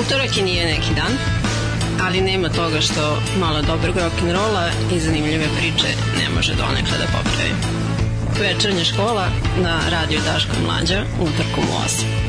[0.00, 1.12] Utorak i nije neki dan,
[2.06, 5.88] ali nema toga što malo dobrog rock'n'rolla i zanimljive priče
[6.18, 7.52] ne može donekle da popravi.
[8.40, 9.28] Večernja škola
[9.62, 12.25] na radiju Daško Mlađa utorkom u 8.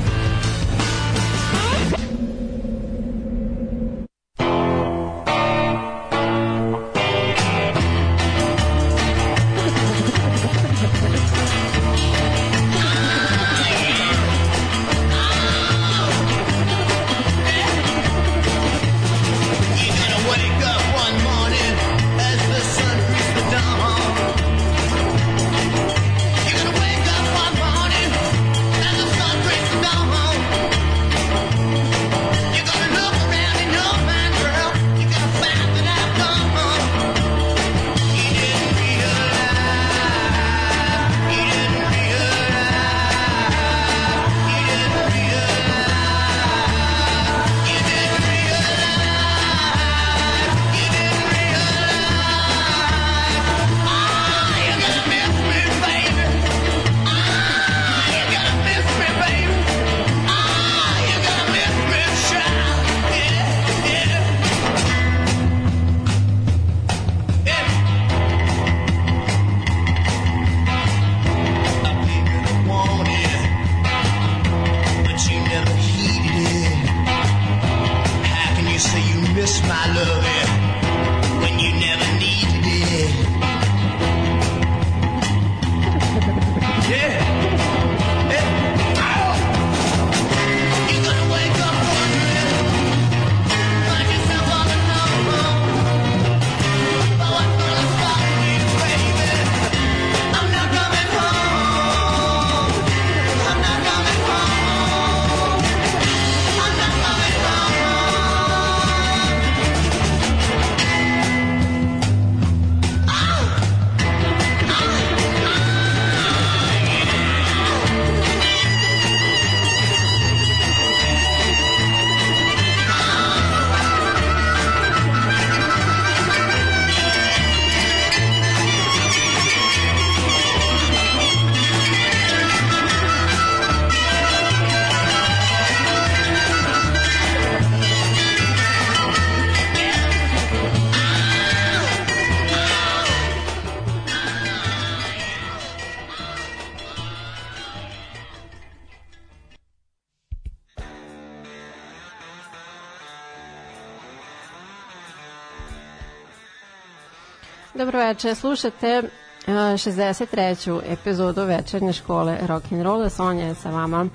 [158.07, 159.03] Večer, slušate
[159.47, 160.81] 63.
[160.81, 164.06] E, epizodu večernje škole rock'n'rolla, Sonja je sa vama.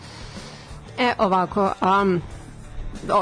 [0.99, 2.23] E, ovako, um,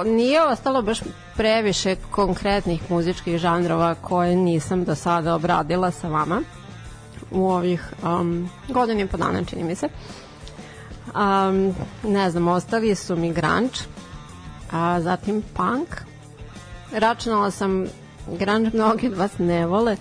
[0.05, 1.01] nije ostalo baš
[1.37, 6.43] previše konkretnih muzičkih žanrova koje nisam do sada obradila sa vama
[7.31, 9.89] u ovih um, godini po dana, čini mi se.
[11.15, 13.79] Um, ne znam, ostali su mi grunge,
[14.73, 15.89] a zatim punk.
[16.93, 17.87] Računala sam
[18.39, 19.97] grunge mnogi od vas ne vole,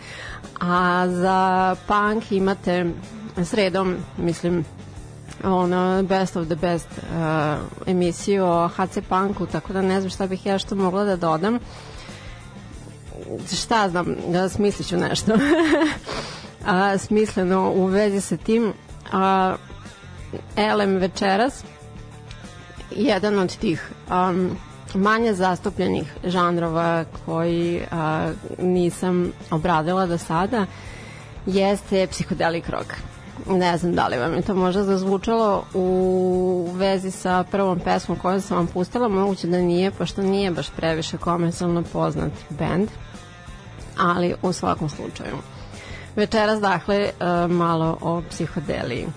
[0.60, 2.86] a za punk imate
[3.44, 4.66] sredom, mislim,
[5.44, 10.28] ono best of the best uh, emisiju o HC Punku, tako da ne znam šta
[10.28, 11.60] bih ja što mogla da dodam.
[13.62, 15.34] Šta znam, da smislit ću nešto
[16.66, 18.74] a, smisleno u vezi sa tim.
[19.12, 19.56] A,
[20.56, 21.64] Elem večeras,
[22.92, 24.58] jedan od tih um,
[24.94, 30.66] manje zastupljenih žanrova koji a, nisam obradila do sada
[31.46, 32.94] jeste psihodelik rock.
[33.48, 38.42] Ne znam da li vam je to možda zazvučalo u vezi sa prvom pesmom koju
[38.42, 42.90] sam vam pustila, moguće da nije, pošto nije baš previše komercijalno poznat band,
[43.98, 45.36] ali u svakom slučaju.
[46.16, 47.10] Večeras, dakle,
[47.50, 49.08] malo o psihodeliji.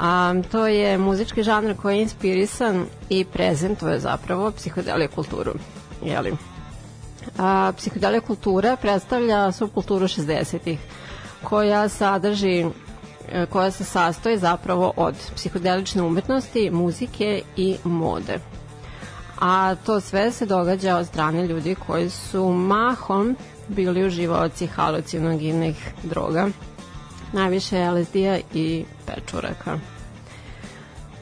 [0.00, 5.52] A, to je muzički žanr koji je inspirisan i prezentuje zapravo psihodeliju kulturu.
[6.04, 6.36] Jeli?
[7.38, 10.78] A, psihodelija kultura predstavlja subkulturu 60-ih
[11.42, 12.66] koja sadrži
[13.32, 18.38] e, koja se sastoji zapravo od psihodelične umetnosti, muzike i mode.
[19.40, 23.36] A to sve se događa od strane ljudi koji su mahom
[23.68, 26.48] bili uživaoci halucinogenih droga
[27.32, 29.78] najviše LSD-a i pečuraka.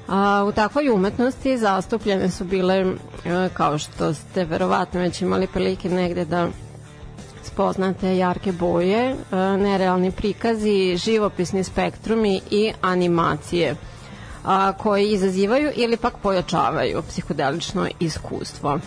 [0.08, 5.88] A, u takvoj umetnosti zastupljene su bile, e, kao što ste verovatno već imali prilike
[5.88, 6.48] negde da
[7.42, 9.16] spoznate jarke boje, e,
[9.56, 13.74] nerealni prikazi, živopisni spektrumi i animacije.
[14.46, 18.78] a, koji izazivaju ili pak pojačavaju psihodelično iskustvo.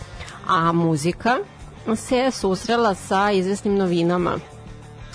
[0.46, 1.36] A muzika
[1.96, 4.38] se susrela sa izvesnim novinama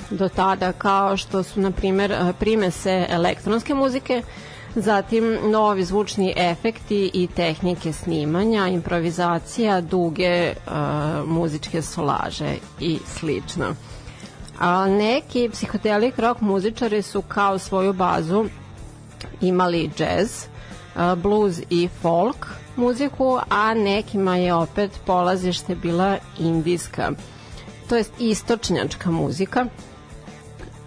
[0.09, 4.21] do tada kao što su na primer primese elektronske muzike,
[4.75, 10.73] zatim novi zvučni efekti i tehnike snimanja, improvizacija, duge uh,
[11.27, 13.65] muzičke solaže i slično.
[14.59, 18.45] A neki psihodelik rock muzičari su kao svoju bazu
[19.41, 20.31] imali jazz,
[20.95, 27.11] uh, blues i folk muziku, a nekima je opet polazište bila indijska,
[27.89, 29.65] to jest istočnjačka muzika.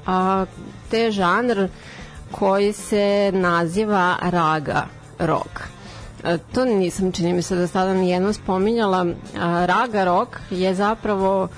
[0.08, 0.44] A,
[0.90, 1.68] te žanr
[2.30, 4.86] koji se naziva raga
[5.18, 5.60] rock.
[6.24, 9.06] E, to nisam čini mi se da sada nijedno spominjala.
[9.66, 11.48] Raga rock je zapravo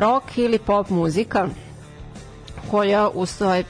[0.00, 1.48] rock ili pop muzika
[2.70, 3.08] koja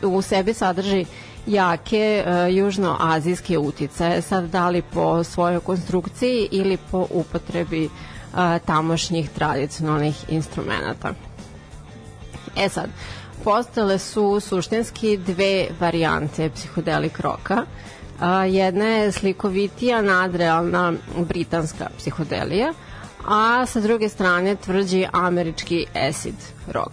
[0.02, 1.04] u, sebi sadrži
[1.46, 9.30] jake uh, južnoazijske uticaje, sad da li po svojoj konstrukciji ili po upotrebi uh, tamošnjih
[9.30, 11.12] tradicionalnih instrumenta.
[12.56, 12.90] E sad,
[13.44, 17.64] postale su suštinski dve varijante psihodelik roka.
[18.20, 22.72] A, jedna je slikovitija nadrealna britanska psihodelija,
[23.28, 26.34] a sa druge strane tvrđi američki acid
[26.66, 26.92] rock.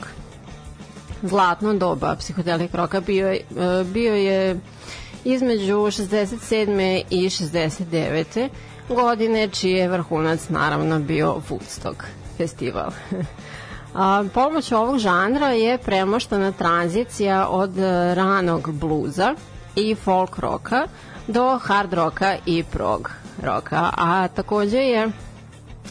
[1.23, 3.41] Zlatno doba psihodelik roka bio je,
[3.85, 4.59] bio je
[5.23, 7.03] između 67.
[7.09, 8.49] i 69.
[8.89, 12.03] godine, čiji je vrhunac naravno bio Woodstock
[12.37, 12.91] festival.
[13.93, 19.35] A, pomoć ovog žanra je premoštana tranzicija od e, ranog bluza
[19.75, 20.87] i folk roka
[21.27, 23.11] do hard roka i prog
[23.43, 25.11] roka, a takođe je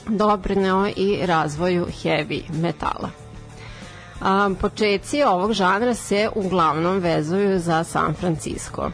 [0.09, 3.11] doprineo i razvoju heavy metala.
[4.21, 8.91] A, počeci ovog žanra se uglavnom vezuju za San Francisco,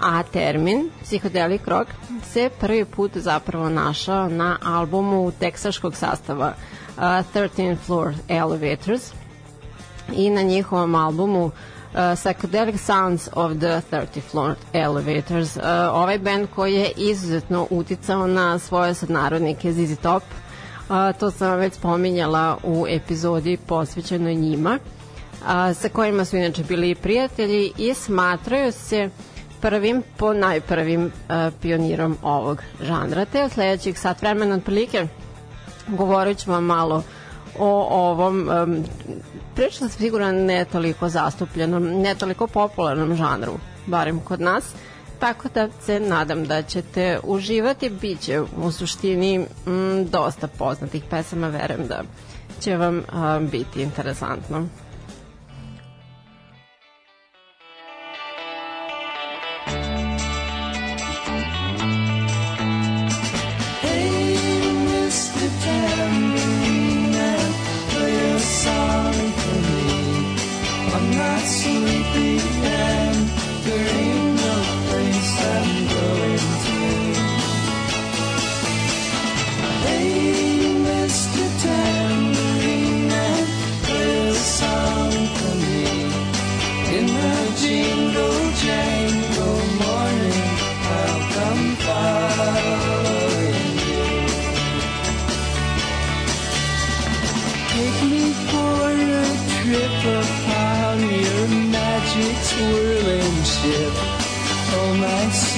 [0.00, 1.90] a termin psihodelik rock
[2.32, 6.52] se prvi put zapravo našao na albumu teksaškog sastava
[7.00, 9.12] uh, 13 Floor Elevators
[10.12, 11.52] i na njihovom albumu uh,
[11.94, 15.56] Psychedelic Sounds of the 30 Floor Elevators.
[15.56, 15.62] Uh,
[15.92, 20.22] ovaj band koji je izuzetno uticao na svoje sadnarodnike ZZ Top,
[20.88, 26.94] uh, to sam već spominjala u epizodi posvećenoj njima, uh, sa kojima su inače bili
[26.94, 29.10] prijatelji i smatraju se
[29.60, 33.24] prvim po najprvim uh, pionirom ovog žanra.
[33.24, 35.06] Te od sledećih sat vremena otprilike
[35.96, 37.02] govorit ću vam malo
[37.58, 38.84] o ovom um,
[39.54, 43.52] prilično sam siguran ne toliko zastupljenom, ne toliko popularnom žanru,
[43.86, 44.64] barem kod nas,
[45.18, 51.48] tako da se nadam da ćete uživati, bit će u suštini mm, dosta poznatih pesama,
[51.48, 52.02] verujem da
[52.60, 54.66] će vam um, biti interesantno.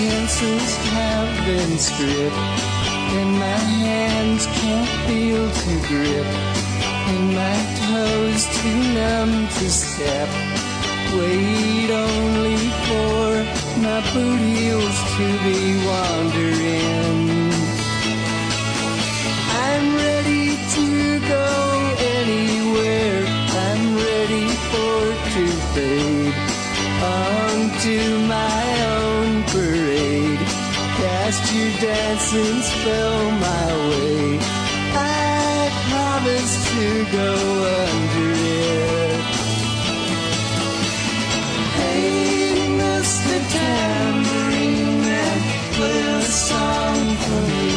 [0.02, 2.36] Senses have been stripped,
[3.18, 6.26] and my hands can't feel to grip,
[7.12, 10.28] and my toes too numb to step.
[11.18, 13.26] Wait only for
[13.86, 17.52] my boot heels to be wandering.
[19.66, 20.86] I'm ready to
[21.36, 21.50] go
[22.18, 23.20] anywhere.
[23.66, 24.98] I'm ready for
[25.34, 26.34] to fade
[27.14, 28.11] onto
[31.82, 34.38] dancing spell my way.
[34.94, 36.86] I promise to
[37.18, 37.32] go
[37.82, 39.20] under it.
[41.78, 43.34] Hey, Mr.
[43.54, 45.38] Tambourine Man,
[45.74, 47.70] play a song for me.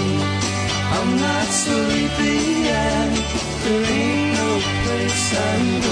[0.97, 3.15] I'm not sleepy and
[3.63, 4.49] there ain't no
[4.83, 5.84] place I'm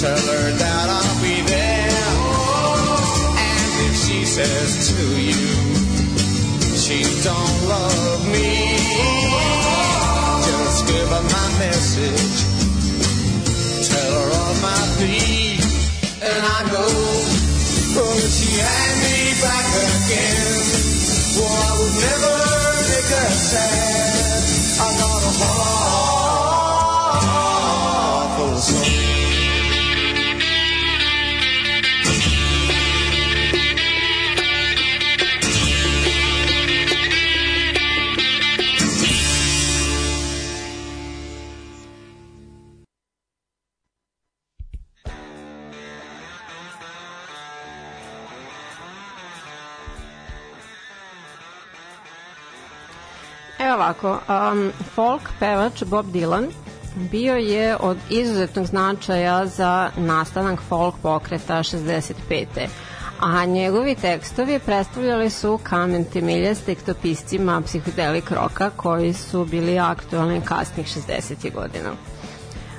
[0.00, 2.08] tell her that I'll be there.
[3.36, 5.44] And if she says to you,
[6.72, 8.80] she don't love me,
[10.48, 12.38] just give her my message.
[13.92, 15.60] Tell her of my plea,
[16.24, 16.96] and I know,
[18.00, 20.64] oh, if she had me back again,
[21.36, 22.36] well, I would never
[22.88, 24.48] make her sad.
[24.80, 25.99] I got a heart
[54.04, 56.50] ovako, um, folk pevač Bob Dylan
[57.10, 62.46] bio je od izuzetnog značaja za nastanak folk pokreta 65.
[63.20, 70.40] A njegovi tekstovi predstavljali su kamen temelja s tekstopiscima psihodelik roka koji su bili aktualni
[70.40, 71.54] kasnih 60.
[71.54, 71.90] godina.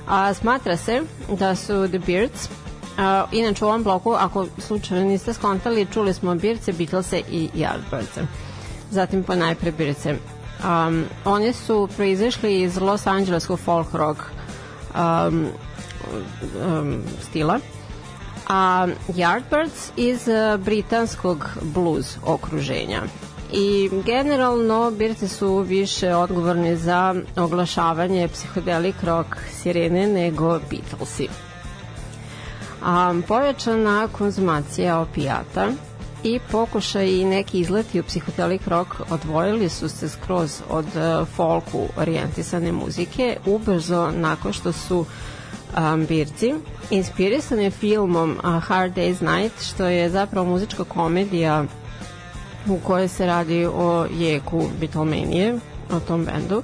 [0.07, 2.49] A, smatra se da su The Beards
[2.97, 8.25] A, inače u ovom bloku, ako slučajno niste skontali, čuli smo Beardse, Beatlese i Yardbirdse.
[8.91, 10.15] Zatim po najpre Beardse.
[10.63, 14.19] Um, oni su proizašli iz Los Angeleskog folk rock
[14.95, 15.47] um,
[16.67, 17.59] um, stila,
[18.47, 23.01] a Yardbirds iz uh, britanskog blues okruženja.
[23.53, 31.27] I generalno Birce su više odgovorni za oglašavanje psihodelik rock sirene nego Beatlesi.
[32.83, 35.67] A, pojačana konzumacija opijata
[36.23, 41.87] i pokušaj i neki izleti u psihodelik rock odvojili su se skroz od uh, folku
[41.97, 45.05] orijentisane muzike ubrzo nakon što su
[45.77, 46.53] um, Birci
[46.89, 51.63] inspirisani filmom uh, Hard Day's Night što je zapravo muzička komedija
[52.67, 55.59] u kojoj se radi o jeku Beatlemanije,
[55.91, 56.63] o tom bendu.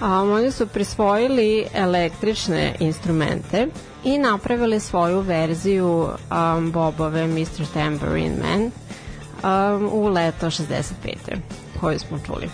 [0.00, 3.66] A, oni su prisvojili električne instrumente
[4.04, 7.66] i napravili svoju verziju um, Bobove Mr.
[7.74, 8.70] Tambourine Man
[9.42, 10.92] um, u leto 65.
[11.80, 12.50] koju smo čuli.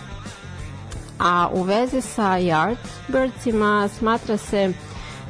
[1.19, 4.73] A u vezi sa Yardbirdsima smatra se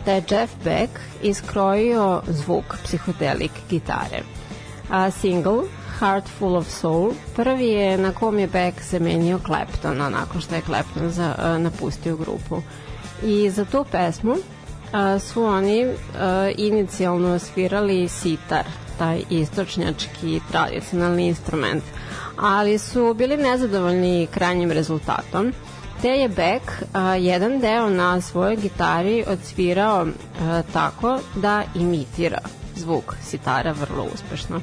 [0.04, 0.92] da je Jeff Beck
[1.22, 4.22] iskrojio zvuk psihodelik gitare.
[4.90, 5.62] A single
[5.98, 10.60] Heart Full of Soul prvi je na kom je Beck zamenio Claptona nakon što je
[10.60, 12.62] Clapton za, uh, napustio grupu.
[13.22, 15.94] I za tu pesmu uh, su oni uh,
[16.56, 18.64] inicijalno svirali sitar,
[18.98, 21.84] taj istočnjački tradicionalni instrument,
[22.36, 25.52] ali su bili nezadovoljni krajnjim rezultatom
[26.04, 30.06] te je Beck a, jedan deo na svojoj gitari odsvirao
[30.40, 32.38] a, tako da imitira
[32.76, 34.60] zvuk sitara vrlo uspešno.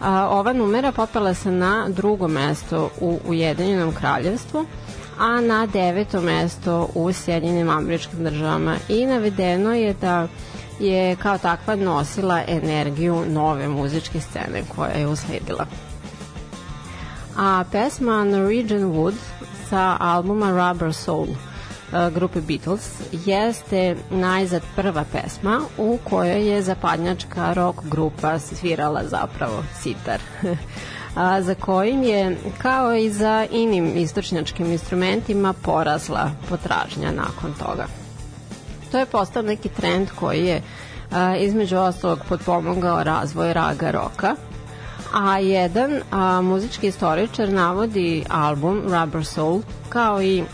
[0.00, 4.64] A, ova numera popela se na drugo mesto u Ujedinjenom kraljevstvu,
[5.18, 10.28] a na deveto mesto u Sjedinjenim američkim državama i navedeno je da
[10.80, 15.66] je kao takva nosila energiju nove muzičke scene koja je usledila.
[17.36, 19.14] A pesma Norwegian Wood
[19.70, 21.26] sa albuma Rubber Soul
[22.14, 30.20] grupe Beatles jeste najzad prva pesma u kojoj je zapadnjačka rock grupa svirala zapravo sitar.
[31.16, 37.86] a, za kojim je, kao i za inim istočnjačkim instrumentima, porasla potražnja nakon toga.
[38.92, 40.62] To je postao neki trend koji je
[41.10, 44.34] a, između ostalog potpomogao razvoj raga roka,
[45.14, 50.44] A jedan a, muzički istoričar navodi album Rubber Soul kao i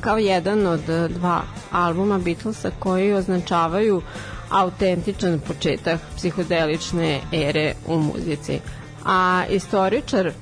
[0.00, 4.02] kao jedan od dva albuma Beatlesa koji označavaju
[4.50, 8.60] autentičan početak psihodelične ere u muzici.
[9.04, 10.32] A istoričar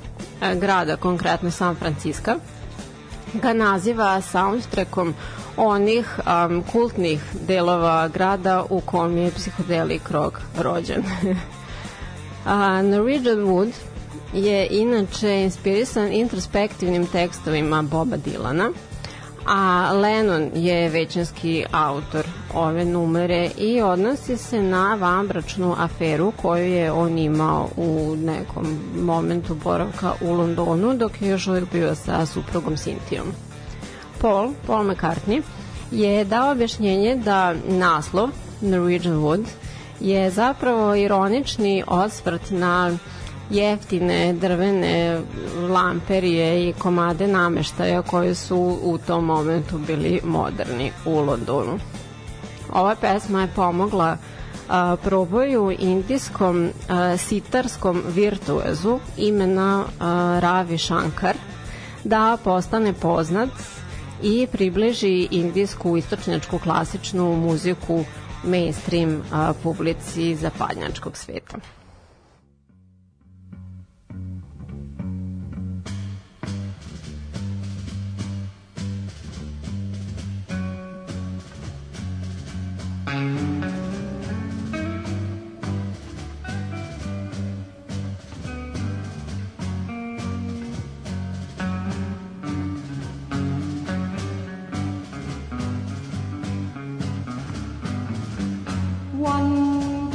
[0.60, 2.34] grada, konkretno San Francisco,
[3.32, 5.14] ga naziva soundtrackom
[5.56, 11.04] onih um, kultnih delova grada u kom je psihodelik rock rođen.
[12.46, 13.72] A, Norwegian Wood
[14.32, 18.70] je inače inspirisan introspektivnim tekstovima Boba Dilana,
[19.46, 26.92] a Lennon je većinski autor ove numere i odnosi se na vanbračnu aferu koju je
[26.92, 28.66] on imao u nekom
[29.02, 33.26] momentu boravka u Londonu dok je još uvijek bio sa suprugom Sintijom.
[34.20, 35.42] Paul, Paul McCartney,
[35.90, 38.28] je dao objašnjenje da naslov
[38.62, 39.44] Norwegian Wood
[40.00, 42.98] je zapravo ironični osvrt na
[43.50, 45.20] jeftine drvene
[45.68, 51.78] lamperije i komade nameštaja koji su u tom momentu bili moderni u Londonu.
[52.72, 54.16] Ova pesma je pomogla
[54.68, 61.36] a, proboju indijskom a, sitarskom virtuezu imena a, Ravi Shankar
[62.04, 63.50] da postane poznat
[64.22, 68.04] i približi indijsku istočnjačku klasičnu muziku
[68.44, 71.56] mainstream a, publici zapadnjačkog sveta.
[83.16, 83.32] One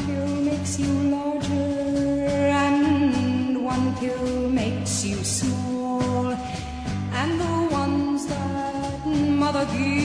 [0.06, 6.38] pill makes you larger, and one pill makes you small.
[7.14, 10.01] And the ones that mother gives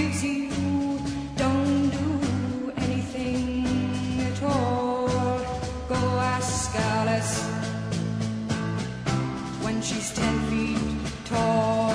[9.87, 10.79] she's ten feet
[11.25, 11.93] tall.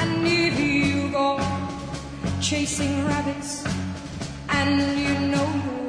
[0.00, 1.38] And if you go
[2.40, 3.64] chasing rabbits
[4.48, 5.79] and you know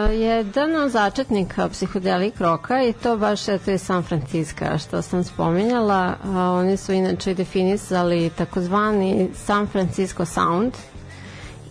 [0.00, 6.14] jedan od začetnika psihodelik roka i to baš eto je San Francisco što sam spominjala.
[6.34, 10.72] Oni su inače definisali takozvani San Francisco Sound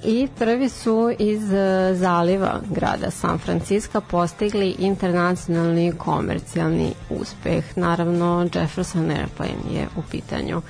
[0.03, 7.77] i prvi su iz e, zaliva grada San Francisco postigli internacionalni komercijalni uspeh.
[7.77, 10.61] Naravno, Jefferson Airplane je u pitanju.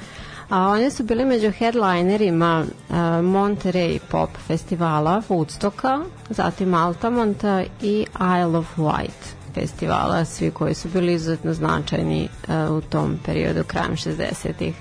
[0.51, 8.57] A oni su bili među headlinerima uh, Monterey Pop festivala, Woodstocka, zatim Altamonta i Isle
[8.57, 14.75] of Wight festivala, svi koji su bili izuzetno značajni uh, u tom periodu krajem 60-ih.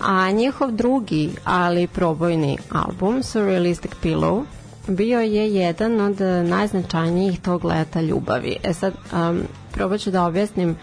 [0.00, 4.44] A njihov drugi, ali probojni album, Surrealistic Pillow,
[4.86, 8.56] bio je jedan od najznačajnijih tog leta ljubavi.
[8.62, 10.76] E sad, um, probat ću da objasnim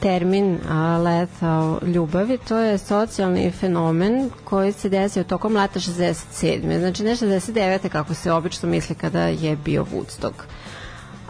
[0.00, 6.78] termin a, leta ljubavi, to je socijalni fenomen koji se desio tokom leta 67.
[6.78, 7.88] Znači ne 69.
[7.88, 10.34] kako se obično misli kada je bio Woodstock.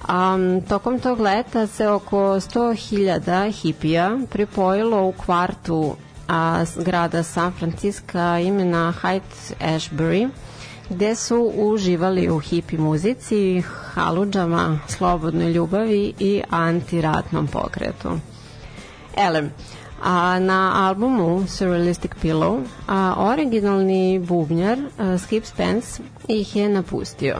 [0.09, 5.97] Um, tokom tog leta se oko 100.000 hipija pripojilo u kvartu
[6.29, 10.29] a, grada San Francisco imena Hyde Ashbury,
[10.91, 13.63] gde su uživali u hipi muzici,
[13.95, 18.11] haludžama, slobodnoj ljubavi i antiratnom pokretu.
[19.17, 19.51] Elem,
[20.03, 27.37] a na albumu Surrealistic Pillow a, originalni bubnjar a, Skip Spence ih je napustio.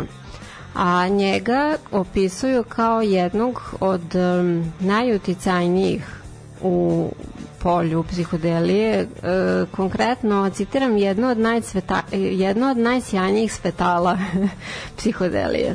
[0.75, 6.21] A njega opisuju kao jednog od um, najuticajnijih
[6.63, 7.09] u
[7.59, 9.01] polju psihodelije.
[9.01, 9.07] E,
[9.71, 14.19] konkretno citiram jedno od najcveta, jedno od najsjajnijih svetala
[14.97, 15.75] psihodelije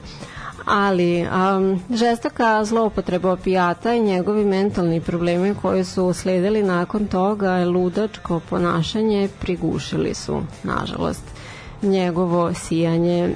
[0.66, 8.39] ali um, žestoka zloupotreba opijata i njegovi mentalni problemi koji su sledili nakon toga ludačko
[8.49, 11.24] ponašanje prigušili su, nažalost
[11.82, 13.36] njegovo sijanje,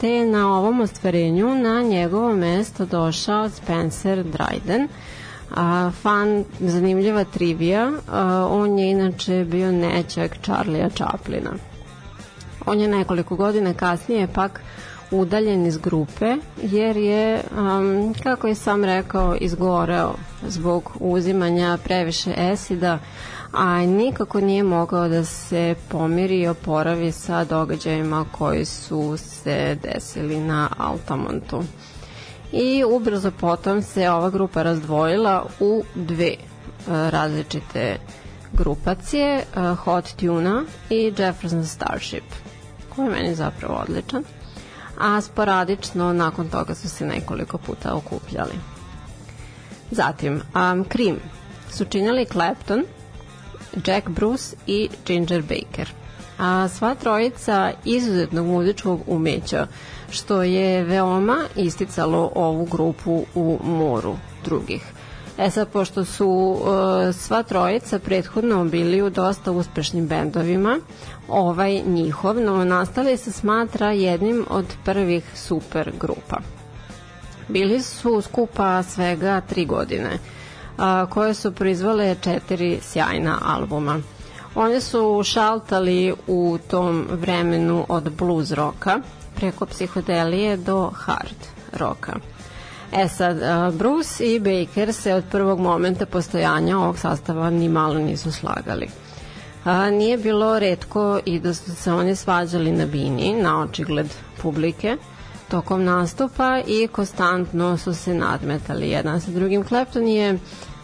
[0.00, 4.88] te je na ovom ostvarenju na njegovo mesto došao Spencer Dryden,
[5.54, 7.92] a, fan, zanimljiva trivija,
[8.50, 11.50] on je inače bio nećak Charlie'a Chaplina.
[12.66, 14.60] On je nekoliko godina kasnije pak
[15.10, 20.14] udaljen iz grupe jer je, um, kako je sam rekao, izgoreo
[20.46, 22.98] zbog uzimanja previše esida,
[23.52, 30.40] a nikako nije mogao da se pomiri i oporavi sa događajima koji su se desili
[30.40, 31.62] na Altamontu.
[32.52, 37.96] I ubrzo potom se ova grupa razdvojila u dve uh, različite
[38.52, 42.24] grupacije, uh, Hot Tuna i Jefferson Starship,
[42.88, 44.24] koji je meni zapravo odličan
[45.00, 48.54] a sporadično nakon toga su se nekoliko puta okupljali.
[49.90, 51.16] Zatim, um, Cream
[51.70, 52.84] su činjali Clapton,
[53.86, 55.88] Jack Bruce i Ginger Baker.
[56.38, 59.66] A sva trojica izuzetnog muzičkog umeća,
[60.10, 64.82] što je veoma isticalo ovu grupu u moru drugih.
[65.38, 70.78] E sad, pošto su uh, sva trojica prethodno bili u dosta uspešnim bendovima,
[71.28, 76.36] ovaj njihov novonastali se smatra jednim od prvih super grupa.
[77.48, 80.18] Bili su skupa svega tri godine,
[80.78, 83.98] a, koje su proizvale četiri sjajna albuma.
[84.54, 89.00] Oni su šaltali u tom vremenu od blues roka
[89.36, 92.12] preko psihodelije do hard roka.
[92.92, 93.36] E sad,
[93.74, 98.88] Bruce i Baker se od prvog momenta postojanja ovog sastava ni malo nisu slagali.
[99.64, 104.06] A, nije bilo redko i da su se oni svađali na bini, na očigled
[104.42, 104.96] publike,
[105.48, 109.64] tokom nastupa i konstantno su se nadmetali jedan sa drugim.
[109.64, 110.38] Clapton je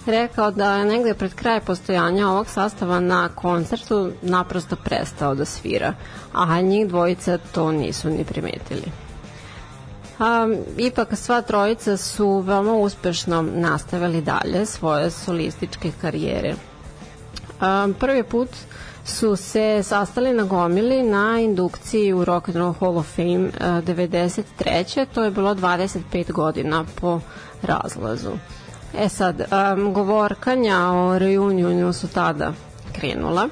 [0.06, 5.94] rekao da je negde pred kraj postojanja ovog sastava na koncertu naprosto prestao da svira,
[6.32, 9.03] a njih dvojica to nisu ni primetili.
[10.18, 10.48] A,
[10.78, 16.54] ipak sva trojica su veoma uspešno nastavili dalje svoje solističke karijere.
[17.60, 18.48] A, prvi put
[19.04, 25.06] su se sastali na gomili na indukciji u Rock and Roll Hall of Fame 93.
[25.14, 27.20] To je bilo 25 godina po
[27.62, 28.30] razlazu.
[28.98, 32.52] E sad, um, govorkanja o reunionu su tada
[32.92, 33.48] krenula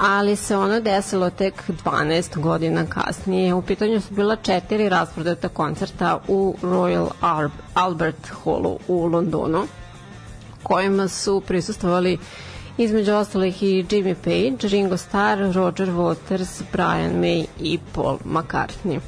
[0.00, 3.54] ali se ono desilo tek 12 godina kasnije.
[3.54, 7.08] U pitanju su bila četiri rasprodata koncerta u Royal
[7.74, 9.62] Albert Hallu u Londonu,
[10.62, 12.18] kojima su prisustovali
[12.78, 19.00] između ostalih i Jimmy Page, Ringo Starr, Roger Waters, Brian May i Paul McCartney.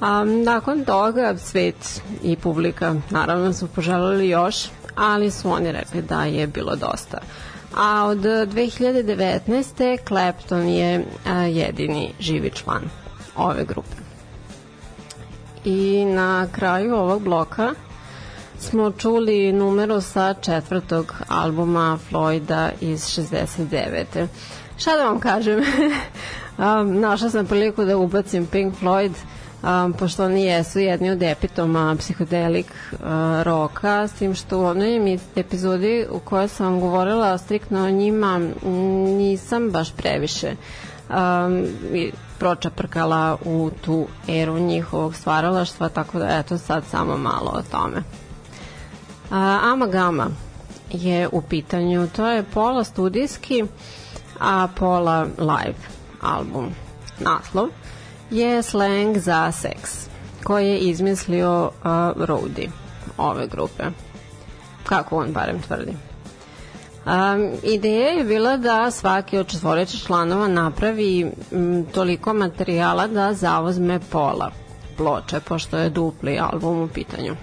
[0.00, 4.56] A, nakon toga svet i publika naravno su poželjeli još,
[4.94, 7.18] ali su oni rekli da je bilo dosta
[7.76, 9.98] a od 2019.
[10.08, 12.82] Clapton je a, jedini živi član
[13.36, 13.96] ove grupe.
[15.66, 17.74] i na kraju ovog bloka
[18.58, 24.26] smo čuli numero sa četvrtog albuma Floyda iz 69.
[24.76, 25.60] Šta da vam kažem?
[27.00, 29.12] našla sam priliku da ubacim Pink Floyd
[29.62, 32.98] um, pošto oni jesu jedni od epitoma psihodelik uh,
[33.42, 38.34] roka, s tim što u onoj epizodi u kojoj sam vam govorila striktno o njima
[38.36, 38.52] m,
[39.16, 40.56] nisam baš previše
[41.08, 41.66] um,
[42.38, 48.02] pročaprkala u tu eru njihovog stvaralaštva, tako da eto sad samo malo o tome.
[49.30, 50.26] A, Amagama
[50.90, 53.64] je u pitanju, to je pola studijski,
[54.40, 55.78] a pola live
[56.20, 56.70] album.
[57.20, 57.68] Naslov
[58.30, 60.08] je slang za seks,
[60.44, 61.90] koji je izmislio uh,
[62.26, 62.68] Rody
[63.18, 63.84] ove grupe.
[64.84, 65.92] Kako on barem tvrdi.
[67.06, 74.00] Um, ideja je bila da svaki od četvoreća članova napravi m, toliko materijala da zavozme
[74.10, 74.50] pola
[74.96, 77.36] ploče, pošto je dupli album u pitanju.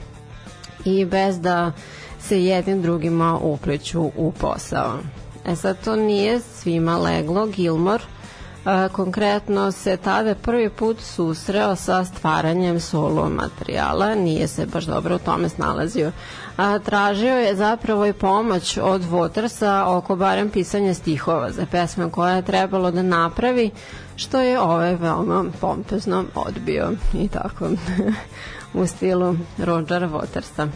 [0.86, 1.72] I bez da
[2.20, 5.00] se jednim drugima upliću u posao.
[5.46, 7.46] E sad, to nije svima leglo.
[7.46, 8.04] Gilmore
[8.92, 15.20] konkretno se tada prvi put susreo sa stvaranjem solo materijala, nije se baš dobro u
[15.20, 16.12] tome snalazio.
[16.58, 22.36] A, tražio je zapravo i pomoć od Watersa oko barem pisanja stihova za pesme koje
[22.36, 23.72] je trebalo da napravi,
[24.16, 27.70] što je ovaj veoma pompezno odbio i tako
[28.82, 30.68] u stilu Rogera Watersa.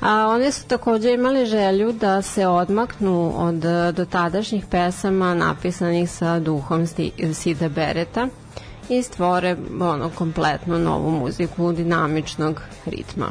[0.00, 6.38] A oni su takođe imali želju da se odmaknu od e, dotadašnjih pesama napisanih sa
[6.38, 6.86] duhom
[7.34, 8.28] Sida Bereta
[8.88, 13.28] i stvore ono kompletno novu muziku dinamičnog ritma.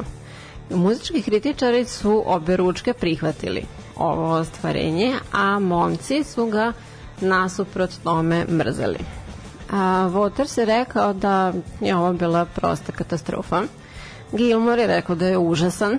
[0.70, 3.62] Muzički kritičari su obe ručke prihvatili
[3.96, 6.72] ovo ostvarenje, a momci su ga
[7.20, 8.98] nasuprot tome mrzeli.
[9.70, 13.62] A, Waters je rekao da je ovo bila prosta katastrofa.
[14.32, 15.98] Gilmore je rekao da je užasan,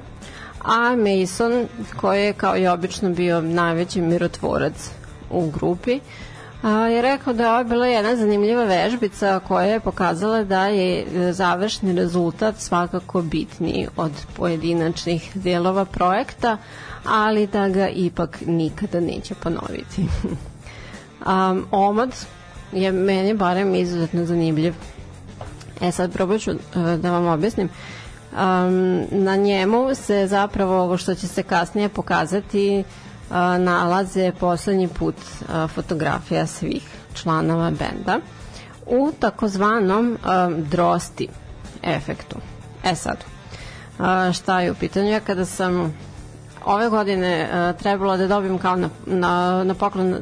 [0.63, 1.67] a Mason,
[1.99, 4.89] koji je kao i obično bio najveći mirotvorac
[5.29, 5.99] u grupi,
[6.61, 11.01] a, je rekao da je ovo bila jedna zanimljiva vežbica koja je pokazala da je
[11.01, 16.57] e, završni rezultat svakako bitniji od pojedinačnih delova projekta,
[17.05, 20.01] ali da ga ipak nikada neće ponoviti.
[21.25, 22.15] um, omad
[22.71, 24.73] je meni barem izuzetno zanimljiv.
[25.81, 26.57] E sad probat ću e,
[26.97, 27.69] da vam objasnim.
[28.31, 32.83] Um, na njemu se zapravo ovo što će se kasnije pokazati
[33.29, 38.19] uh, nalaze poslednji put uh, fotografija svih članova benda
[38.85, 41.27] u takozvanom um, drosti
[41.83, 42.35] efektu.
[42.83, 43.17] E sad,
[43.99, 45.09] uh, šta je u pitanju?
[45.09, 45.93] Ja kada sam
[46.65, 50.19] ove godine uh, trebalo da dobijem kao na, na, na poklon, uh,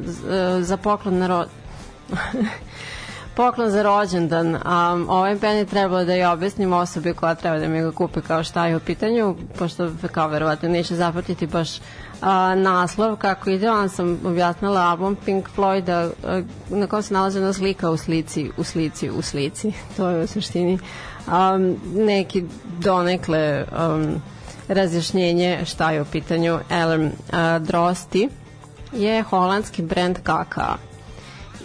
[0.60, 1.44] za poklon na ro...
[3.38, 4.54] poklon za rođendan.
[4.54, 8.20] Um, ovaj band je trebalo da je objasnim osobi koja treba da mi ga kupi
[8.20, 11.78] kao šta je u pitanju, pošto kao verovatno neće zapratiti baš
[12.20, 17.38] a, naslov kako ide, on sam objasnila album Pink Floyda a, na kom se nalazi
[17.38, 19.72] jedna slika u slici, u slici, u slici.
[19.96, 20.78] to je u suštini
[21.26, 22.44] um, neki
[22.78, 24.22] donekle um,
[24.68, 27.12] razjašnjenje šta je u pitanju Elm uh,
[27.66, 28.28] Drosti
[28.92, 30.87] je holandski brand KK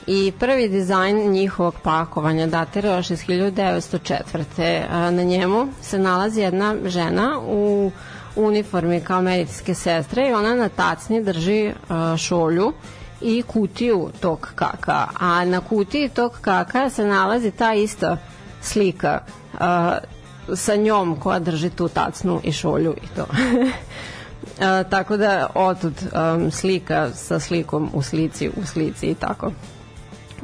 [0.07, 4.83] i prvi dizajn njihovog pakovanja datira još iz 1904.
[4.89, 7.91] A, Na njemu se nalazi jedna žena u
[8.35, 11.73] uniformi kao medicinske sestre i ona na tacni drži
[12.17, 12.73] šolju
[13.21, 15.07] i kutiju tog kaka.
[15.19, 18.17] A na kutiji tog kaka se nalazi ta ista
[18.61, 19.19] slika
[20.55, 23.25] sa njom koja drži tu tacnu i šolju i to.
[24.61, 25.93] A, tako da otud
[26.35, 29.51] um, slika sa slikom u slici u slici i tako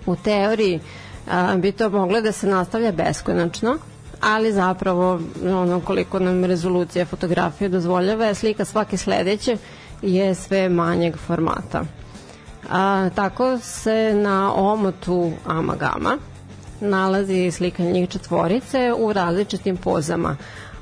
[0.10, 0.80] u teoriji
[1.28, 3.78] a, bi to moglo da se nastavlja beskonačno,
[4.22, 9.58] ali zapravo ono koliko nam rezolucija fotografije dozvoljava je slika svake sledeće
[10.02, 11.84] je sve manjeg formata.
[12.72, 16.18] A, tako se na omotu Amagama
[16.82, 20.36] nalazi slika njih četvorice u različitim pozama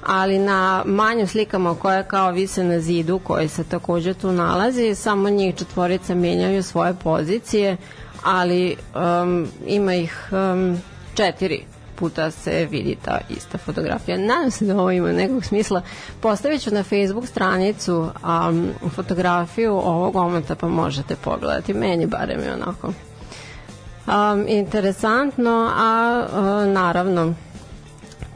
[0.06, 5.30] ali na manjim slikama koje kao vise na zidu koji se takođe tu nalazi samo
[5.30, 7.78] njih četvorica menjaju svoje pozicije
[8.24, 10.78] ali um, ima ih um,
[11.14, 11.66] četiri
[11.98, 14.18] puta se vidi ta ista fotografija.
[14.18, 15.82] Nadam se da ovo ima nekog smisla.
[16.22, 18.10] Postavit ću na Facebook stranicu
[18.50, 21.74] um, fotografiju ovog omota pa možete pogledati.
[21.74, 27.34] Meni barem je onako um, interesantno, a uh, naravno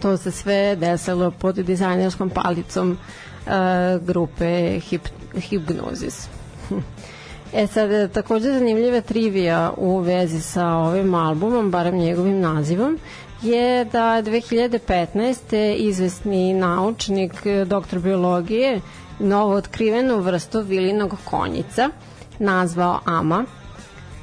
[0.02, 2.92] to se sve desilo pod dizajnerskom palicom
[3.46, 3.52] uh,
[4.06, 5.02] grupe Hip,
[5.36, 6.28] Hipgnosis.
[7.54, 12.99] E sad, takođe zanimljiva trivija u vezi sa ovim albumom, barem njegovim nazivom,
[13.41, 15.76] je da 2015.
[15.78, 18.82] izvesni naučnik, e, doktor biologije,
[19.20, 21.89] novo otkrivenu vrstu vilinog konjica
[22.39, 23.45] nazvao Ama,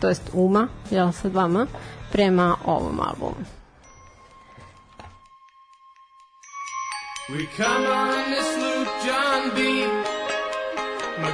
[0.01, 1.67] to jest Uma, jel sa dvama,
[2.13, 3.45] prema ovom albumu.
[7.29, 9.61] We come on this loop, John B.
[11.21, 11.31] My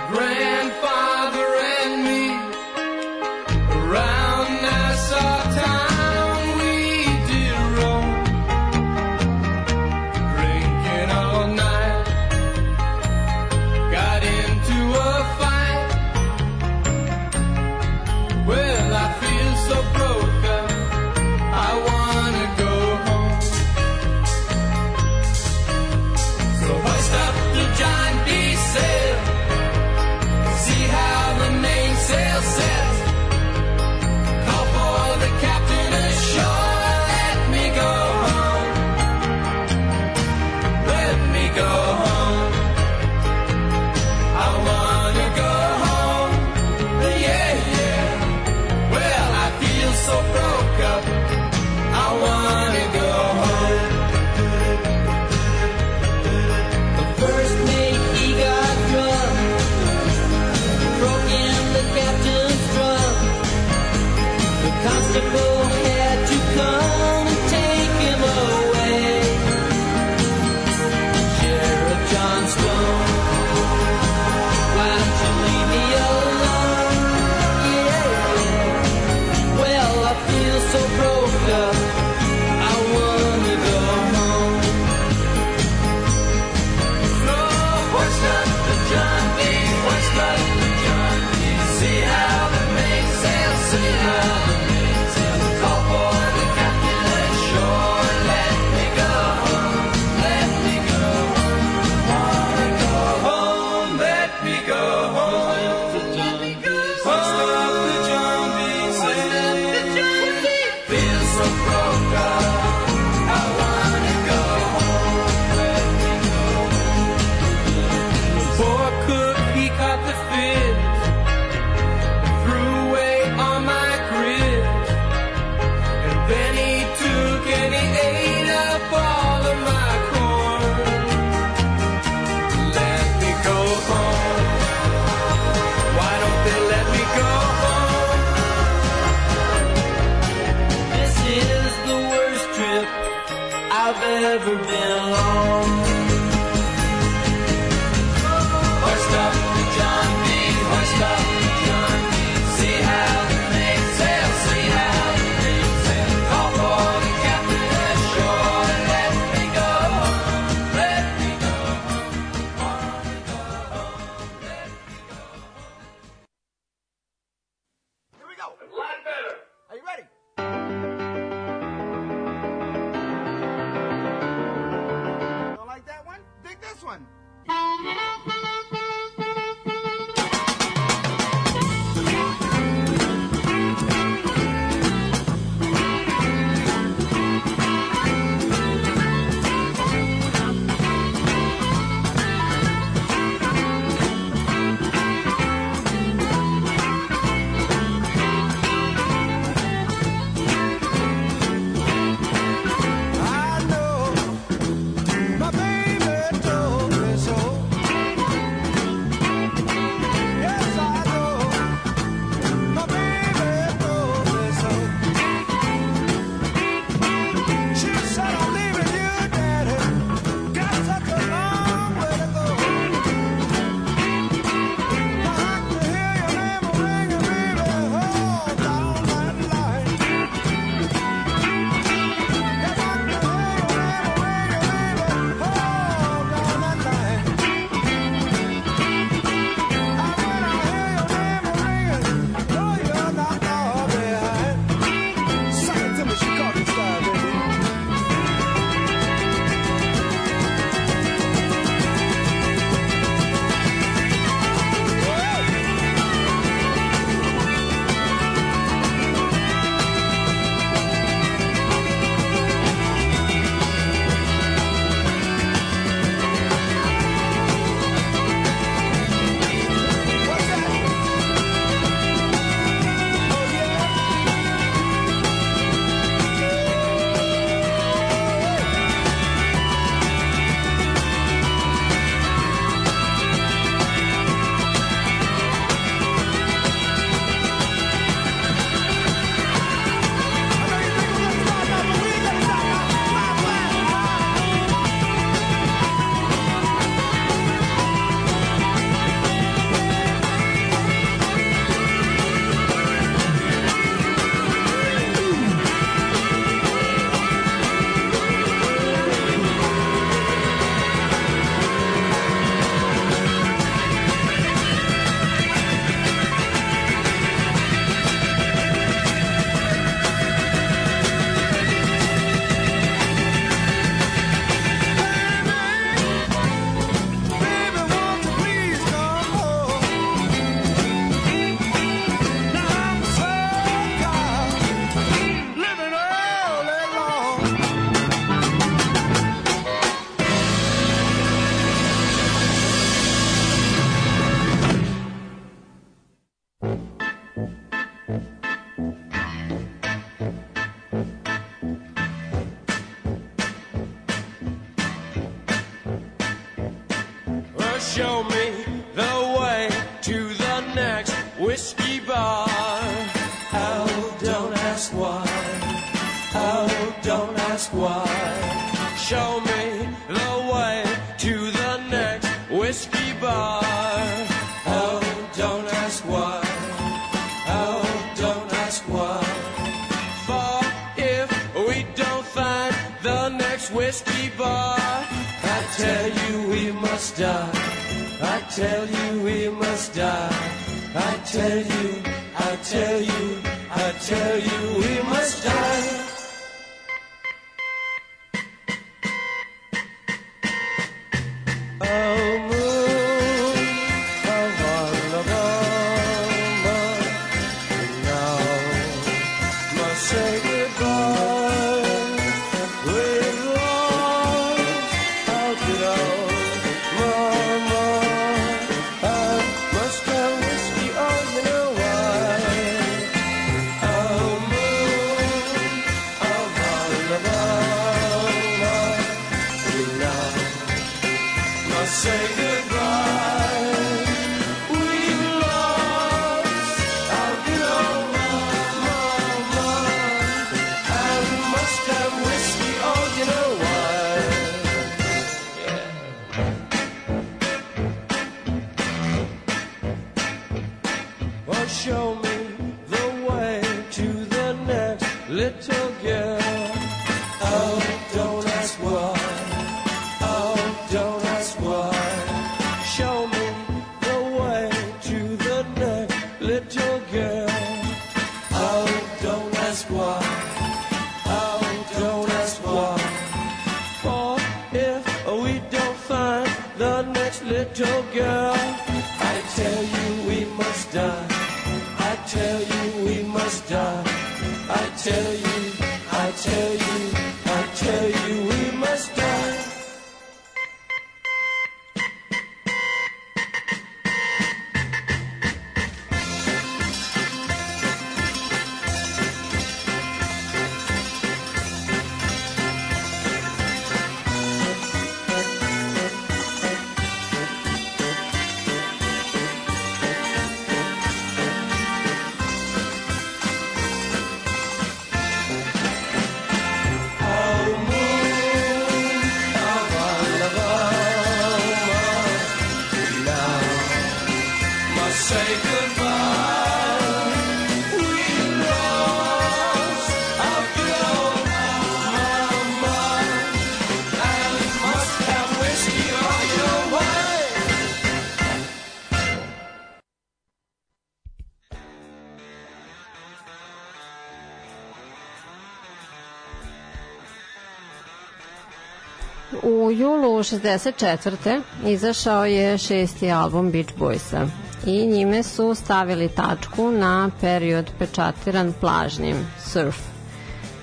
[550.54, 551.62] 1964.
[551.86, 554.46] izašao je šesti album Beach Boysa
[554.86, 559.96] i njime su stavili tačku na period pečatiran plažnim surf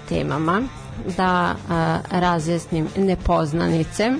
[0.09, 0.61] temama
[1.17, 4.11] da a, razjasnim nepoznanice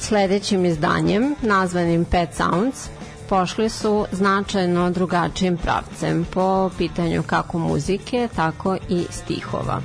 [0.00, 2.88] sledećim izdanjem nazvanim Pet Sounds
[3.28, 9.80] pošli su značajno drugačijim pravcem po pitanju kako muzike, tako i stihova.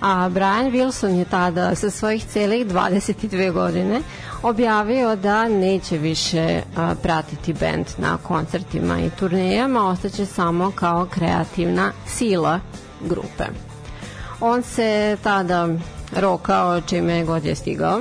[0.00, 4.00] A Brian Wilson je tada sa svojih celih 22 godine
[4.42, 11.92] objavio da neće više a, pratiti bend na koncertima i turnejama, ostaće samo kao kreativna
[12.06, 12.60] sila
[13.00, 13.44] grupe.
[14.40, 15.68] On se tada
[16.16, 18.00] rokao čime god je stigao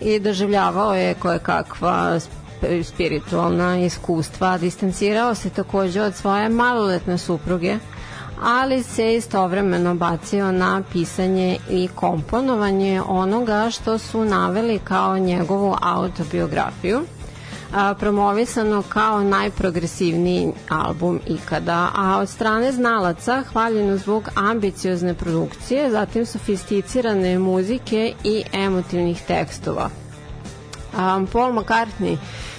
[0.00, 7.76] i doživljavao je koje kakva sp- spiritualna iskustva, distancirao se takođe od svoje maloletne supruge,
[8.44, 17.00] ali se istovremeno bacio na pisanje i komponovanje onoga što su naveli kao njegovu autobiografiju
[17.98, 27.38] promovisano kao najprogresivniji album ikada, a od strane znalaca hvaljeno zbog ambiciozne produkcije, zatim sofisticirane
[27.38, 29.90] muzike i emotivnih tekstova.
[31.32, 32.16] Paul McCartney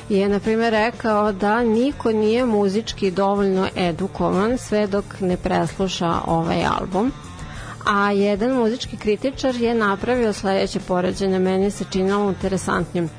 [0.09, 6.65] je na primjer rekao da niko nije muzički dovoljno edukovan sve dok ne presluša ovaj
[6.65, 7.11] album
[7.85, 13.09] a jedan muzički kritičar je napravio sledeće poređenje, meni se činilo interesantnim.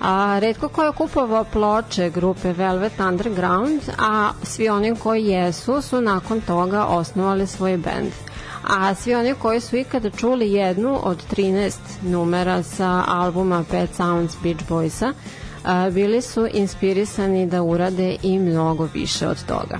[0.00, 6.00] A, redko ko je kupovao ploče grupe Velvet Underground, a svi oni koji jesu su
[6.00, 8.12] nakon toga osnovali svoj bend.
[8.68, 11.72] A svi oni koji su ikada čuli jednu od 13
[12.02, 15.12] numera sa albuma Pet Sounds Beach Boysa,
[15.92, 19.78] bili su inspirisani da urade i mnogo više od toga.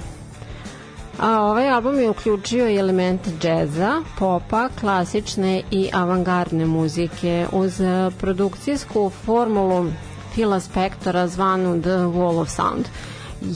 [1.19, 7.81] A ovaj album je uključio i elemente džeza, popa, klasične i avangardne muzike uz
[8.21, 9.87] produkcijsku formulu
[10.35, 12.87] Phila Spectora zvanu The Wall of Sound.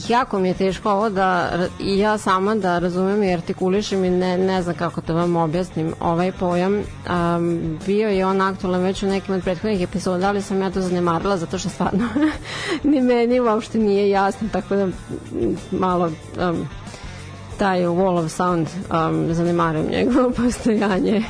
[0.08, 4.38] Jako mi je teško ovo da i ja sama da razumem i artikulišem i ne,
[4.38, 6.74] ne znam kako da vam objasnim ovaj pojam.
[6.74, 10.80] Um, bio je on aktualan već u nekim od prethodnih epizoda, ali sam ja to
[10.80, 12.08] zanemarila zato što stvarno
[12.90, 14.88] ni meni uopšte nije jasno, tako da
[15.70, 16.68] malo um,
[17.58, 21.22] taj Wall of Sound um, zanemarujem njegovo postojanje.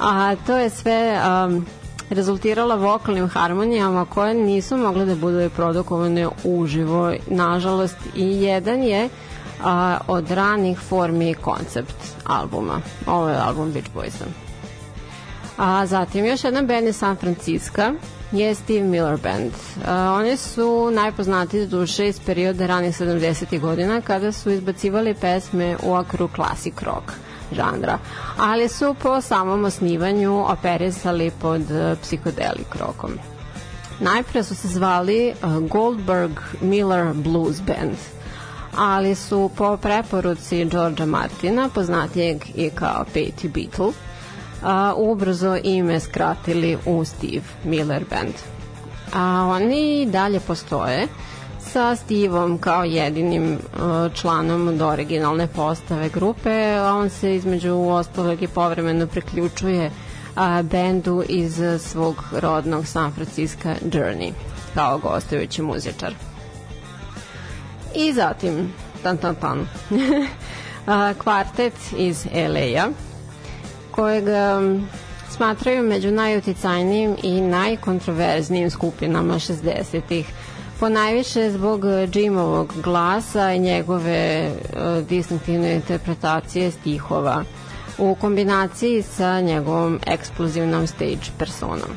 [0.00, 1.66] A to je sve um,
[2.10, 9.08] rezultiralo vokalnim harmonijama koje nisu mogle da budu produkovane uživo, nažalost, i jedan je
[9.64, 12.80] a, od ranih formi koncept albuma.
[13.06, 14.24] Ovo je album Beach Boysa.
[15.56, 17.82] A zatim još jedna band iz San Francisco
[18.32, 19.52] je Steve Miller Band.
[19.76, 19.88] Uh,
[20.18, 23.60] oni su najpoznatiji duše iz perioda ranih 70.
[23.60, 27.12] godina kada su izbacivali pesme u okru classic rock
[27.54, 27.98] žanra,
[28.38, 33.18] ali su po samom osnivanju operisali pod uh, psihodelik rockom.
[34.00, 37.96] Najpre su se zvali uh, Goldberg Miller Blues Band,
[38.76, 43.92] ali su po preporuci Georgia Martina, poznatijeg i kao Patti Beatle,
[44.62, 48.34] a, ubrzo ime skratili u Steve Miller Band.
[49.14, 51.08] A oni dalje postoje
[51.74, 58.42] sa Steveom kao jedinim uh, članom od originalne postave grupe, a on se između ostalog
[58.42, 59.90] i povremeno priključuje
[60.36, 64.32] a, bendu iz svog rodnog San Francisco Journey
[64.74, 66.14] kao gostujući muzičar.
[67.94, 68.72] I zatim,
[69.02, 69.66] tan tan tan,
[71.22, 72.88] kvartet iz LA-a,
[73.90, 74.88] kojeg um,
[75.30, 80.32] smatraju među najuticajnijim i najkontroverznijim skupinama 60-ih
[80.80, 87.44] po najviše zbog Jimovog glasa i njegove uh, distinktivne interpretacije stihova
[87.98, 91.90] u kombinaciji sa njegovom eksplozivnom stage personom.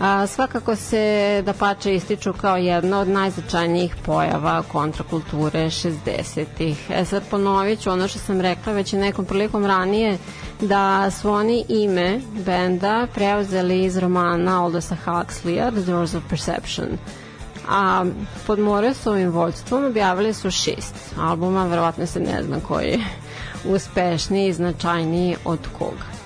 [0.00, 6.90] A, svakako se da pače ističu kao jedna od najznačajnijih pojava kontrakulture 60-ih.
[6.90, 10.18] E sad ponovit ću ono što sam rekla već i nekom prilikom ranije
[10.60, 16.88] da su oni ime benda preuzeli iz romana Aldosa Huxleya The Doors of Perception
[17.68, 18.04] a
[18.46, 22.98] pod Morrisovim vođstvom objavili su šest albuma, verovatno se ne zna koji je
[23.64, 26.22] uspešniji i značajniji od koga.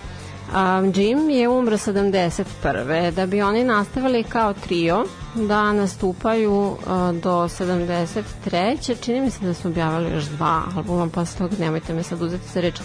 [0.47, 3.11] Um, Jim je umro 71.
[3.11, 6.77] Da bi oni nastavili kao trio da nastupaju uh,
[7.23, 9.01] do 73.
[9.01, 12.23] Čini mi se da su objavili još dva albuma, pa s tog nemojte me sad
[12.23, 12.81] uzeti sa reč.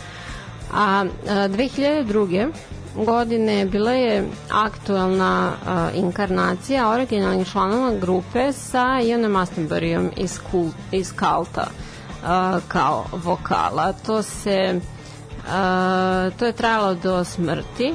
[0.73, 2.51] A uh, 2002
[2.95, 10.39] godine bila je aktuelna uh, inkarnacija originalnih članova grupe sa Ianom Astenburyom iz,
[10.91, 12.27] iz Kalta uh,
[12.67, 13.93] kao vokala.
[13.93, 14.79] To se
[15.37, 17.93] uh, to je trajalo do smrti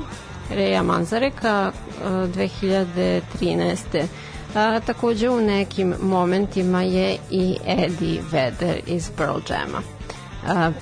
[0.51, 1.73] Reja Manzareka
[2.05, 4.07] uh, 2013.
[4.55, 9.79] A, takođe u nekim momentima je i Eddie Vedder iz Pearl Jama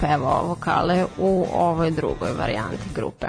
[0.00, 3.26] pevao vokale u ovoj drugoj varijanti grupe.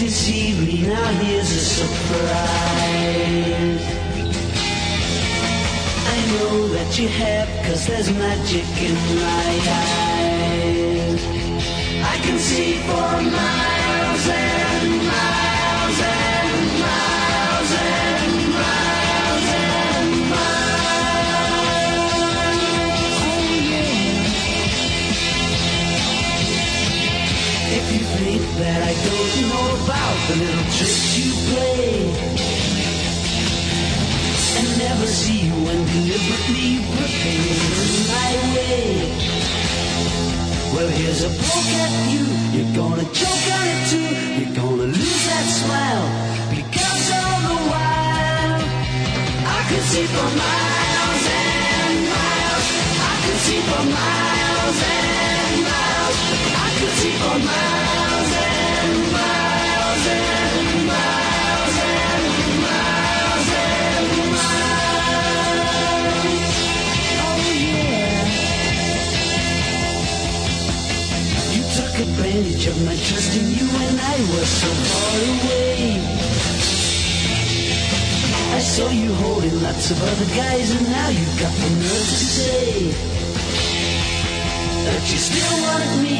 [0.00, 0.10] You
[0.66, 2.24] me, now here's a surprise.
[6.06, 11.24] I know that you have, cause there's magic in my eyes.
[12.04, 21.04] I can see for miles and miles and miles and miles and miles.
[23.22, 23.94] Oh yeah.
[27.78, 29.13] If you think that I don't
[30.28, 32.00] the little tricks you play
[34.56, 38.84] and never see you and deliberately put things my way.
[40.72, 42.24] Well, here's a poke at you.
[42.56, 44.08] You're gonna choke on it too.
[44.40, 46.08] You're gonna lose that smile
[46.56, 48.60] because all the while
[49.44, 52.66] I could see for miles and miles.
[53.12, 56.16] I could see for miles and miles.
[56.64, 58.13] I could see for miles
[71.54, 76.02] you took advantage of my trust in you when I was so far away.
[78.54, 82.24] I saw you holding lots of other guys and now you've got the nerve to
[82.38, 82.90] say
[84.86, 86.18] that you still want me.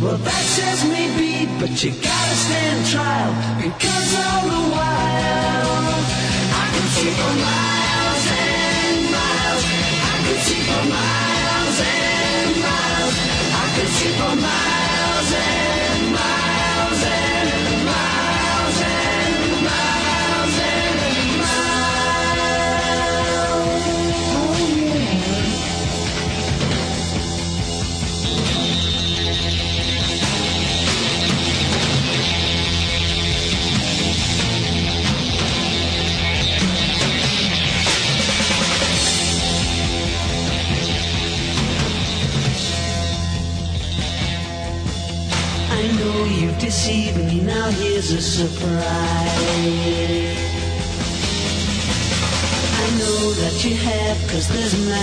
[0.00, 6.04] Well, that says maybe but you gotta stand trial because all the while
[6.52, 9.62] I could see for miles and miles.
[10.04, 13.14] I could see for miles and miles.
[13.52, 15.65] I could see for miles and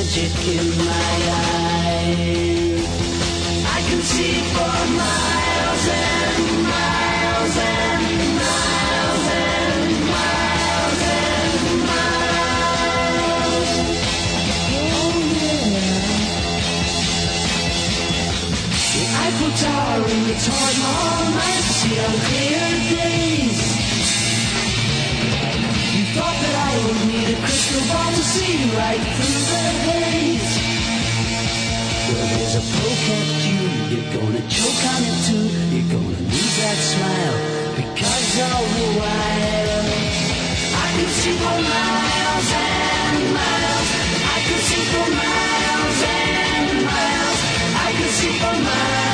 [0.03, 2.83] magic in my eyes.
[3.65, 8.03] I can see for miles and miles and
[8.43, 12.87] miles and miles and miles.
[14.75, 15.87] Oh yeah.
[18.91, 23.59] The Eiffel Tower in the Taj Mahal night, see on clear days.
[25.95, 29.42] You thought that I would need a crystal ball to see right through
[29.91, 30.55] haze.
[32.07, 33.59] Well, there's a poke at you,
[33.91, 35.45] you're gonna choke on it too.
[35.73, 37.37] You're gonna lose that smile
[37.75, 39.85] because all the while
[40.83, 43.89] I could see for miles and miles.
[44.33, 47.39] I could see for miles and miles.
[47.85, 49.12] I could see for miles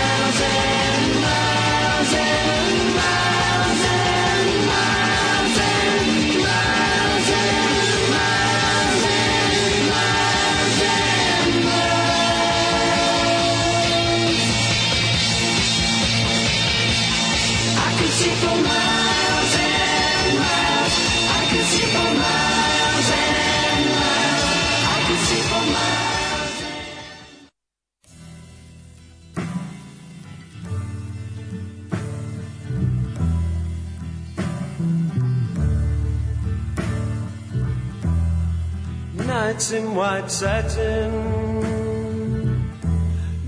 [40.20, 41.12] White satin,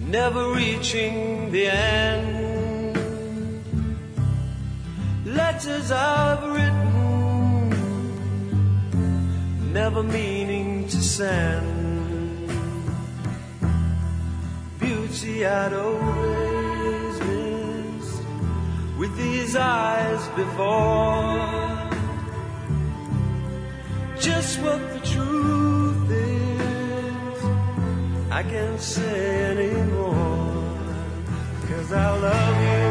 [0.09, 2.95] never reaching the end.
[5.26, 7.74] Letters I've written,
[9.74, 12.47] never meaning to send.
[14.80, 18.24] Beauty I'd always missed
[18.97, 21.38] with these eyes before
[24.22, 25.70] just what the truth.
[28.41, 30.15] I can't say anymore,
[31.67, 32.90] cause I love you.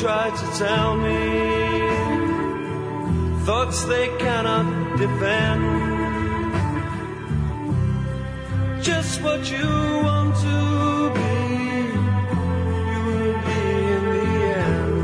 [0.00, 1.88] Try to tell me
[3.44, 5.62] thoughts they cannot defend.
[8.80, 9.68] Just what you
[10.08, 11.36] want to be,
[12.90, 13.62] you will be
[13.96, 14.28] in the
[14.62, 14.94] end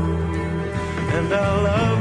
[1.15, 1.94] and I love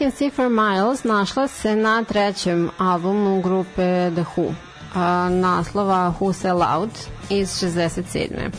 [0.00, 4.54] Can See For Miles našla se na trećem albumu grupe The Who,
[4.94, 6.90] a, naslova Who Sell Out
[7.30, 8.50] iz 67.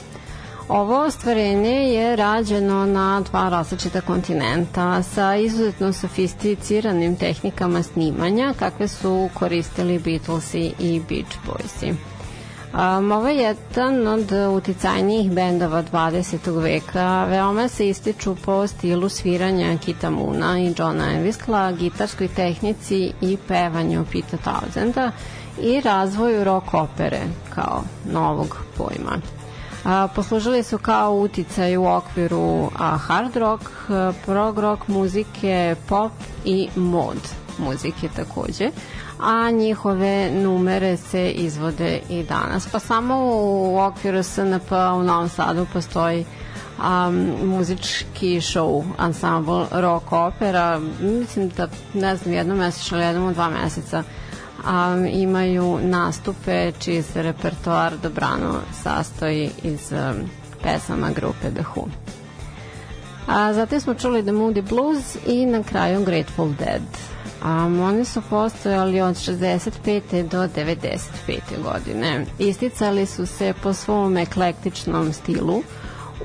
[0.68, 9.30] Ovo ostvarenje je rađeno na dva različita kontinenta sa izuzetno sofisticiranim tehnikama snimanja kakve su
[9.34, 11.94] koristili Beatlesi i Beach Boysi.
[12.74, 16.62] Um, ovo je jedan od uticajnijih bendova 20.
[16.62, 17.26] veka.
[17.26, 24.06] Veoma se ističu po stilu sviranja Kita Muna i Johna Enviskla, gitarskoj tehnici i pevanju
[24.12, 25.12] Pita Townsenda
[25.62, 27.20] i razvoju rock opere
[27.50, 29.18] kao novog pojma.
[29.86, 33.64] A, poslužili su kao uticaj u okviru a, hard rock,
[34.26, 36.12] prog rock muzike, pop
[36.46, 37.18] i mod
[37.58, 38.70] muzike takođe
[39.22, 42.68] a njihove numere se izvode i danas.
[42.72, 46.26] Pa samo u okviru SNP u Novom Sadu postoji
[46.82, 53.34] um, muzički show, ansambl rock opera, mislim da ne znam jednom mesečno ili jednom u
[53.34, 54.04] dva meseca
[54.66, 60.30] um, imaju nastupe čiji se repertoar dobrano sastoji iz um,
[60.64, 61.88] pesama grupe The Who.
[63.28, 67.11] A zatim smo čuli The Moody Blues i na kraju Grateful Dead.
[67.46, 70.28] Um, oni su postojali od 65.
[70.28, 71.40] do 95.
[71.64, 72.26] godine.
[72.40, 75.64] Isticali su se po svom eklektičnom stilu,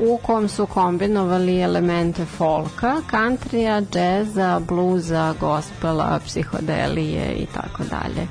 [0.01, 8.27] u kom su kombinovali elemente folka, countrya, džeza, bluza, gospela, psihodelije i tako dalje.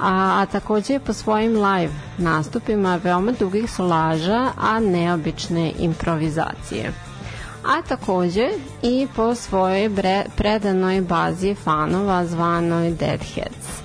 [0.00, 6.92] A, a takođe po svojim live nastupima veoma dugih solaža, a neobične improvizacije
[7.64, 8.48] a takođe
[8.82, 13.80] i po svojoj bre, predanoj bazi fanova zvanoj Deadheads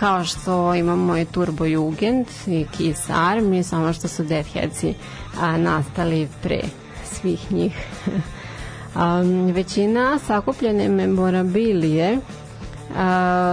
[0.00, 4.94] kao što imamo i Turbo Jugend i Kiss Army, samo što su Deadheadsi
[5.40, 6.60] a, nastali pre
[7.04, 7.74] svih njih.
[8.96, 12.18] um, većina sakupljene memorabilije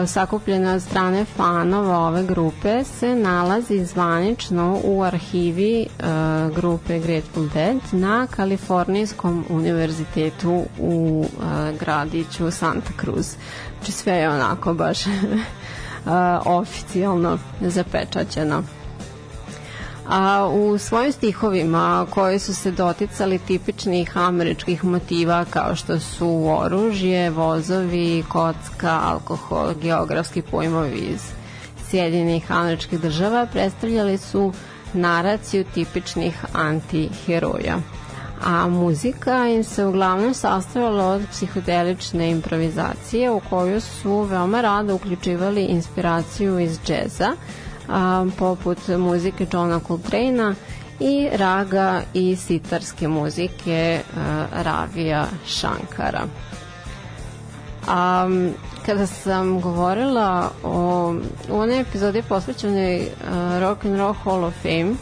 [0.07, 5.87] sakupljena od strane fanova ove grupe se nalazi zvanično u arhivi
[6.55, 11.25] grupe Grateful Dead na Kalifornijskom univerzitetu u
[11.79, 13.35] gradiću Santa Cruz.
[13.77, 14.99] Znači sve je onako baš
[16.59, 18.63] oficijalno zapečaćeno.
[20.09, 27.29] A u svojim stihovima koji su se doticali tipičnih američkih motiva kao što su oružje,
[27.29, 31.21] vozovi, kocka, alkohol, geografski pojmovi iz
[31.89, 34.53] Sjedinjenih američkih država predstavljali su
[34.93, 37.77] naraciju tipičnih antiheroja.
[38.45, 45.63] A muzika im se uglavnom sastavila od psihodelične improvizacije u koju su veoma rado uključivali
[45.63, 47.31] inspiraciju iz džeza,
[47.89, 50.53] a, poput muzike Johna Coltrane'a
[50.99, 56.27] i raga i sitarske muzike a, Ravija Shankara.
[57.87, 58.29] A,
[58.85, 61.13] kada sam govorila o
[61.49, 64.93] u onoj epizodi posvećenoj uh, Rock and Roll Hall of Fame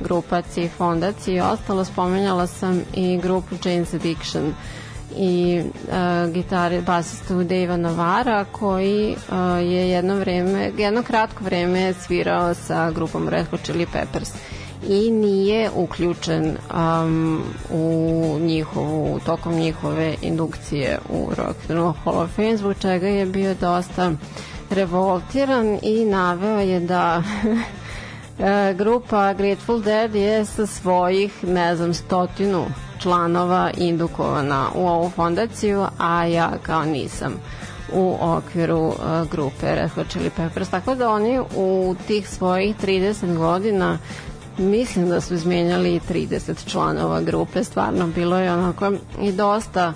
[0.00, 4.54] grupaciji, fondaciji i ostalo, spomenjala sam i grupu Jane's Addiction
[5.16, 12.54] i uh, gitare basistu Dave Navara koji uh, je jedno vreme, jedno kratko vreme svirao
[12.54, 14.30] sa grupom Red Hot Chili Peppers
[14.88, 22.30] i nije uključen um, u njihovu, tokom njihove indukcije u Rock and Roll Hall of
[22.30, 24.12] Fame, zbog čega je bio dosta
[24.70, 27.22] revoltiran i naveo je da
[28.38, 32.66] e, grupa Grateful Dead je sa svojih, ne znam, stotinu
[33.02, 37.32] članova indukovana u ovu fondaciju, a ja kao nisam
[37.92, 38.94] u okviru uh,
[39.30, 40.68] grupe Red Hot Chili Peppers.
[40.68, 43.98] Tako da oni u tih svojih 30 godina
[44.58, 49.92] mislim da su izmenjali i 30 članova grupe, stvarno bilo je onako i dosta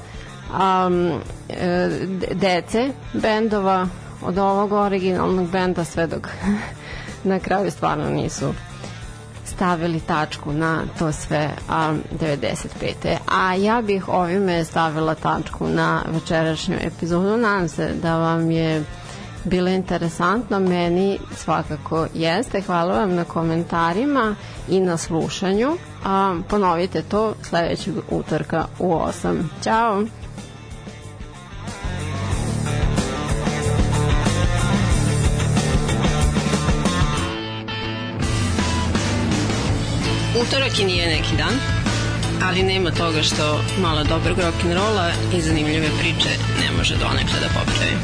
[0.51, 1.11] um,
[1.49, 1.89] e,
[2.33, 3.89] dece bendova
[4.23, 6.29] od ovog originalnog benda sve dok
[7.25, 8.55] na kraju stvarno nisu
[9.55, 13.17] stavili tačku na to sve a, 95.
[13.29, 17.37] A ja bih ovime stavila tačku na večerašnju epizodu.
[17.37, 18.85] Nadam se da vam je
[19.45, 22.61] bilo interesantno, meni svakako jeste.
[22.61, 24.35] Hvala vam na komentarima
[24.69, 25.77] i na slušanju.
[26.05, 29.43] A, ponovite to sledećeg utorka u 8.
[29.63, 30.05] Ćao!
[40.43, 41.55] Utorak i nije neki dan,
[42.43, 46.29] ali nema toga što malo dobrog rock'n'rolla i zanimljive priče
[46.61, 47.97] ne može donekle da popravi.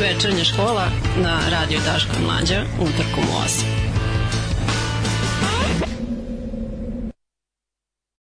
[0.00, 3.81] Večernja škola na radio Daško Mlađa utorkom u 8.